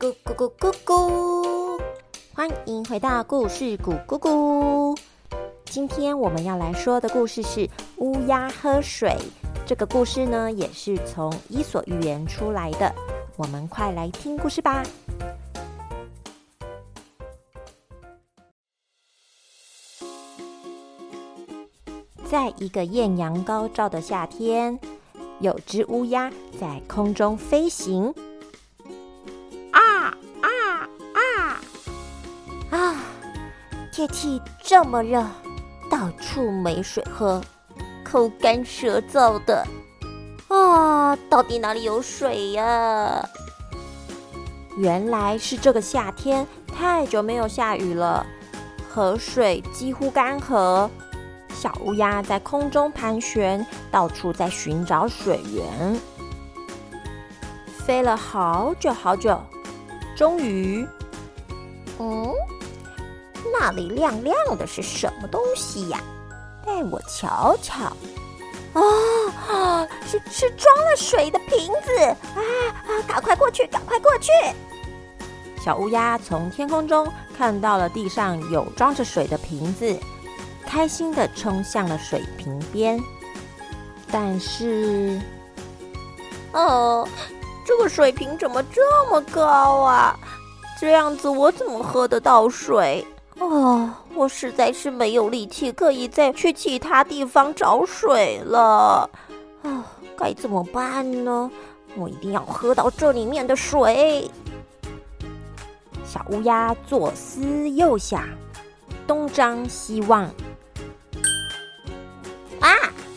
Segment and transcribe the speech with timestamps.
[0.00, 1.78] 咕咕咕咕咕！
[2.32, 4.98] 欢迎回到故事咕咕咕。
[5.66, 7.68] 今天我们要来说的故事是
[7.98, 9.14] 乌鸦喝水。
[9.66, 12.90] 这个故事呢，也是从《伊索寓言》出来的。
[13.36, 14.82] 我们快来听故事吧。
[22.24, 24.80] 在一个艳阳高照的夏天，
[25.40, 28.14] 有只乌鸦在空中飞行。
[34.00, 35.22] 天气这么热，
[35.90, 37.38] 到处没水喝，
[38.02, 39.62] 口干舌燥的。
[40.48, 43.22] 啊，到底哪里有水呀？
[44.78, 48.24] 原来是这个夏天太久没有下雨了，
[48.88, 50.88] 河水几乎干涸。
[51.50, 56.00] 小乌鸦在空中盘旋，到处在寻找水源，
[57.84, 59.38] 飞了好久好久，
[60.16, 60.88] 终于，
[61.98, 62.32] 嗯，
[63.60, 66.00] 那里亮亮的是什么东西呀？
[66.64, 67.92] 带我瞧瞧。
[68.72, 72.40] 啊， 是是装了水的瓶子啊
[72.86, 72.88] 啊！
[73.06, 74.32] 赶快过去，赶快过去！
[75.62, 79.94] 小乌鸦从天空中看到了地上有装着水的瓶子。
[80.64, 82.98] 开心的冲向了水瓶边，
[84.10, 85.20] 但是，
[86.52, 87.06] 哦，
[87.66, 90.16] 这个水瓶怎么这么高啊？
[90.80, 93.06] 这样子我怎么喝得到水？
[93.40, 99.08] 哦，我实在是没有力气可以再去其他地方找水了。
[99.62, 99.84] 啊，
[100.16, 101.50] 该怎么办呢？
[101.96, 104.30] 我一定要喝到这里面的水。
[106.04, 108.28] 小乌鸦左思右想，
[109.06, 110.24] 东张西望。
[112.60, 112.68] 啊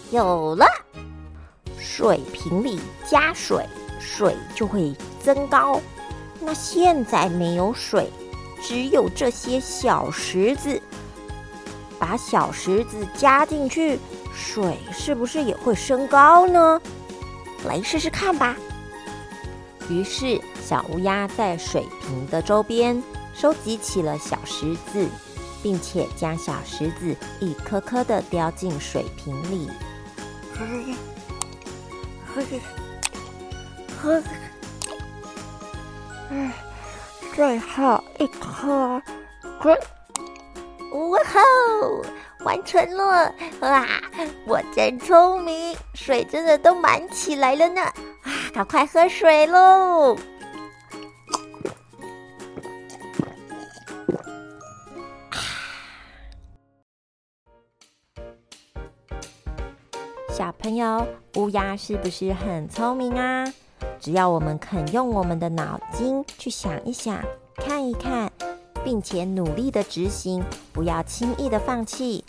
[0.09, 0.65] 有了，
[1.77, 3.65] 水瓶里加水，
[3.99, 5.81] 水就会增高。
[6.39, 8.09] 那现在没有水，
[8.63, 10.81] 只有这些小石子。
[11.99, 13.99] 把小石子加进去，
[14.33, 16.81] 水是不是也会升高呢？
[17.65, 18.55] 来试试看吧。
[19.89, 23.01] 于是，小乌鸦在水瓶的周边
[23.33, 25.07] 收集起了小石子，
[25.61, 29.69] 并且将小石子一颗颗的叼进水瓶里。
[30.53, 30.65] 喝
[32.25, 32.41] 喝
[34.01, 34.23] 喝，
[36.31, 36.51] 哎，
[37.35, 39.01] 最后一颗，
[39.59, 39.75] 滚！
[41.09, 42.05] 哇吼，
[42.45, 43.33] 完成了！
[43.61, 43.87] 哇，
[44.45, 47.81] 我真聪明，水真的都满起来了呢！
[47.81, 47.95] 啊，
[48.53, 50.15] 赶快喝水喽！
[60.29, 61.07] 小朋友，
[61.37, 63.43] 乌鸦是不是很聪明啊？
[63.99, 67.19] 只要我们肯用我们的脑筋去想一想、
[67.55, 68.31] 看一看，
[68.83, 72.23] 并且努力的执行，不要轻易的放弃。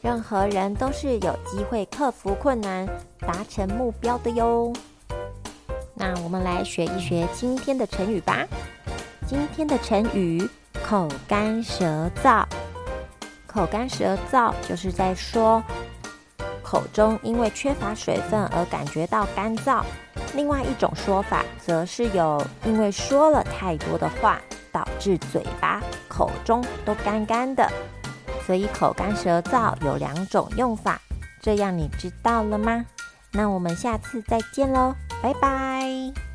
[0.00, 4.72] 任何人都是有机会克服困难、达成目标的哟。
[5.94, 8.46] 那我们来学一学今天的成语吧。
[9.26, 10.48] 今天的成语
[10.82, 12.44] “口干舌燥”，
[13.46, 15.62] 口干舌燥就是在说。
[16.62, 19.82] 口中因为缺乏水分而感觉到干燥，
[20.34, 24.40] 另外一种说法则是有因为说了太多的话，
[24.72, 27.68] 导致嘴巴、口中都干干的，
[28.46, 31.00] 所以口干舌燥有两种用法，
[31.42, 32.84] 这样你知道了吗？
[33.32, 36.29] 那我们下次再见喽，拜拜。